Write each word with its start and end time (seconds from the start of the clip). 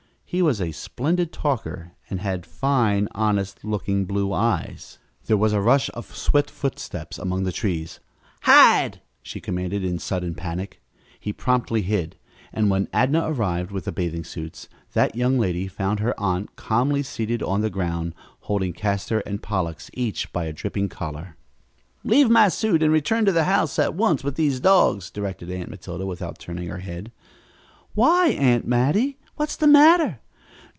He 0.33 0.41
was 0.41 0.61
a 0.61 0.71
splendid 0.71 1.33
talker, 1.33 1.91
and 2.09 2.21
had 2.21 2.45
fine, 2.45 3.09
honest 3.11 3.65
looking 3.65 4.05
blue 4.05 4.31
eyes. 4.31 4.97
There 5.25 5.35
was 5.35 5.51
a 5.51 5.59
rush 5.59 5.89
of 5.93 6.15
swift 6.15 6.49
footsteps 6.49 7.19
among 7.19 7.43
the 7.43 7.51
trees. 7.51 7.99
"Hide!" 8.43 9.01
she 9.21 9.41
commanded 9.41 9.83
in 9.83 9.99
sudden 9.99 10.33
panic. 10.33 10.81
He 11.19 11.33
promptly 11.33 11.81
hid, 11.81 12.15
and 12.53 12.69
when 12.69 12.87
Adnah 12.93 13.27
arrived 13.27 13.71
with 13.71 13.83
the 13.83 13.91
bathing 13.91 14.23
suits, 14.23 14.69
that 14.93 15.17
young 15.17 15.37
lady 15.37 15.67
found 15.67 15.99
her 15.99 16.17
aunt 16.17 16.55
calmly 16.55 17.03
seated 17.03 17.43
on 17.43 17.59
the 17.59 17.69
ground, 17.69 18.15
holding 18.43 18.71
Castor 18.71 19.19
and 19.25 19.43
Pollux 19.43 19.89
each 19.95 20.31
by 20.31 20.45
a 20.45 20.53
dripping 20.53 20.87
collar. 20.87 21.35
"Leave 22.05 22.29
my 22.29 22.47
suit 22.47 22.81
and 22.81 22.93
return 22.93 23.25
to 23.25 23.33
the 23.33 23.43
house 23.43 23.77
at 23.77 23.95
once 23.95 24.23
with 24.23 24.35
these 24.35 24.61
dogs," 24.61 25.09
directed 25.11 25.51
Aunt 25.51 25.69
Matilda 25.69 26.05
without 26.05 26.39
turning 26.39 26.69
her 26.69 26.77
head. 26.79 27.11
"Why, 27.95 28.29
Aunt 28.29 28.65
Mattie, 28.65 29.17
what's 29.35 29.57
the 29.57 29.67
matter?" 29.67 30.19